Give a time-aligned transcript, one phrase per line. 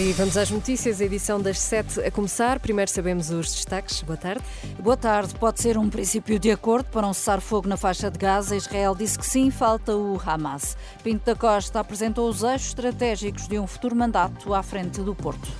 [0.00, 2.58] E vamos às notícias, a edição das sete a começar.
[2.58, 4.00] Primeiro sabemos os destaques.
[4.00, 4.42] Boa tarde.
[4.78, 5.34] Boa tarde.
[5.34, 8.56] Pode ser um princípio de acordo para um cessar-fogo na faixa de Gaza.
[8.56, 10.74] Israel disse que sim, falta o Hamas.
[11.04, 15.50] Pinto da Costa apresentou os eixos estratégicos de um futuro mandato à frente do Porto.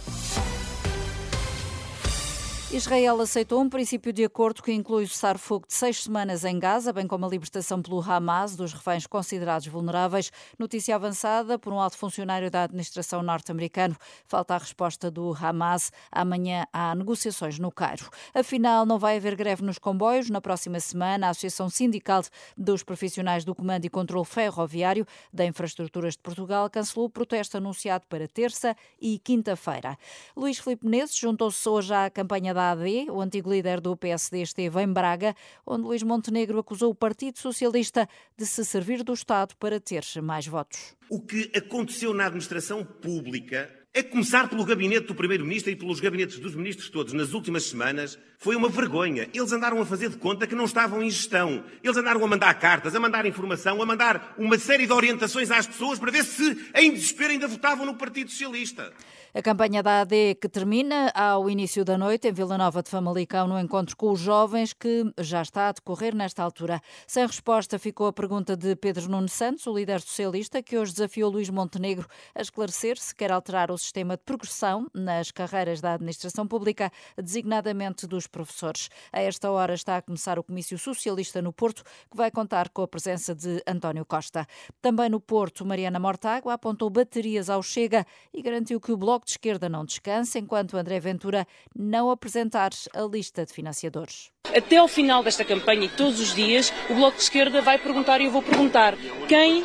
[2.73, 6.92] Israel aceitou um princípio de acordo que inclui o cessar-fogo de seis semanas em Gaza,
[6.92, 10.30] bem como a libertação pelo Hamas dos reféns considerados vulneráveis.
[10.56, 13.97] Notícia avançada por um alto funcionário da administração norte-americano.
[14.25, 15.91] Falta a resposta do Hamas.
[16.12, 18.09] Amanhã há negociações no Cairo.
[18.33, 20.31] Afinal, não vai haver greve nos comboios.
[20.31, 22.22] Na próxima semana, a Associação Sindical
[22.56, 28.06] dos Profissionais do Comando e Controlo Ferroviário da Infraestruturas de Portugal cancelou o protesto anunciado
[28.09, 29.98] para terça e quinta-feira.
[30.37, 34.83] Luís Filipe Menezes juntou-se hoje à campanha da AD, o antigo líder do PSD esteve
[34.83, 35.34] em Braga,
[35.66, 40.47] onde Luís Montenegro acusou o Partido Socialista de se servir do Estado para ter mais
[40.47, 40.94] votos.
[41.08, 46.38] O que aconteceu na administração pública a começar pelo gabinete do Primeiro-Ministro e pelos gabinetes
[46.38, 49.28] dos ministros todos nas últimas semanas, foi uma vergonha.
[49.34, 51.64] Eles andaram a fazer de conta que não estavam em gestão.
[51.82, 55.66] Eles andaram a mandar cartas, a mandar informação, a mandar uma série de orientações às
[55.66, 58.92] pessoas para ver se, em desespero, ainda votavam no Partido Socialista.
[59.32, 63.47] A campanha da AD que termina ao início da noite em Vila Nova de Famalicão
[63.47, 66.80] no encontro com os jovens que já está a decorrer nesta altura.
[67.06, 71.30] Sem resposta ficou a pergunta de Pedro Nuno Santos, o líder socialista, que hoje desafiou
[71.30, 76.47] Luís Montenegro a esclarecer se quer alterar o sistema de progressão nas carreiras da administração
[76.47, 78.88] pública, designadamente dos professores.
[79.12, 82.82] A esta hora está a começar o Comício Socialista no Porto, que vai contar com
[82.82, 84.47] a presença de António Costa.
[84.81, 89.32] Também no Porto, Mariana Mortágua apontou baterias ao Chega e garantiu que o Bloco de
[89.32, 94.31] Esquerda não descansa enquanto André Ventura não apresentar a lista de financiadores.
[94.54, 98.21] Até ao final desta campanha e todos os dias, o Bloco de Esquerda vai perguntar
[98.21, 98.94] e eu vou perguntar
[99.28, 99.62] quem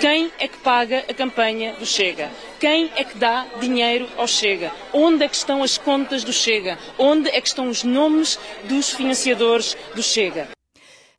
[0.00, 2.30] quem é que paga a campanha do Chega?
[2.60, 4.72] Quem é que dá dinheiro ao Chega?
[4.92, 6.78] Onde é que estão as contas do Chega?
[6.98, 10.48] Onde é que estão os nomes dos financiadores do Chega?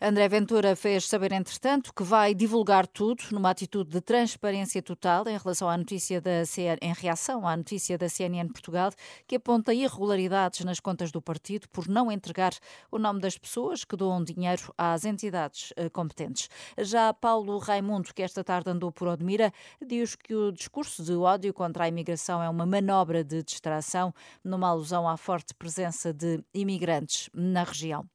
[0.02, 5.38] André Ventura fez saber, entretanto, que vai divulgar tudo numa atitude de transparência total em
[5.38, 8.92] relação à notícia da CNN, em reação à notícia da CNN Portugal,
[9.26, 12.52] que aponta irregularidades nas contas do partido por não entregar
[12.92, 16.50] o nome das pessoas que doam dinheiro às entidades eh, competentes.
[16.78, 21.54] Já Paulo Raimundo, que esta tarde andou por Odmira, diz que o discurso de ódio
[21.54, 24.14] contra a imigração é uma manobra de distração,
[24.44, 28.06] numa alusão à forte presença de imigrantes na região.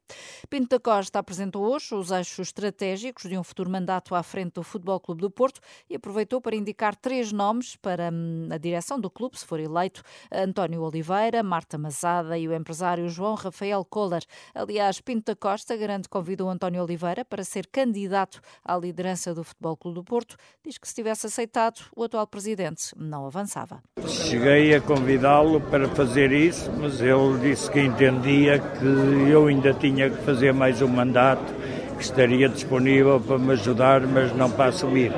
[0.49, 4.63] Pinto da Costa apresentou hoje os eixos estratégicos de um futuro mandato à frente do
[4.63, 9.09] Futebol Clube do Porto e aproveitou para indicar três nomes para hum, a direção do
[9.09, 14.23] clube, se for eleito, António Oliveira, Marta Mazada e o empresário João Rafael Kohler.
[14.53, 19.45] Aliás, Pinto da Costa garante que convidou António Oliveira para ser candidato à liderança do
[19.45, 20.37] Futebol Clube do Porto.
[20.65, 23.81] Diz que se tivesse aceitado, o atual presidente não avançava.
[24.07, 30.11] Cheguei a convidá-lo para fazer isso, mas ele disse que entendia que eu ainda tinha
[30.11, 31.60] que fazer mais um mandato
[32.01, 35.13] que estaria disponível para me ajudar, mas não para assumir.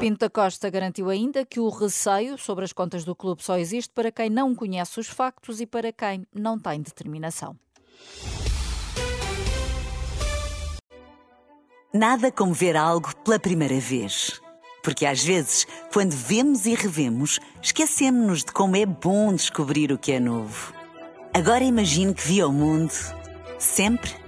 [0.00, 3.92] Pinto da Costa garantiu ainda que o receio sobre as contas do clube só existe
[3.94, 7.56] para quem não conhece os factos e para quem não tem determinação.
[11.94, 14.40] Nada como ver algo pela primeira vez.
[14.82, 20.12] Porque às vezes, quando vemos e revemos, esquecemos-nos de como é bom descobrir o que
[20.12, 20.72] é novo.
[21.32, 22.92] Agora imagine que viu o mundo
[23.58, 24.27] sempre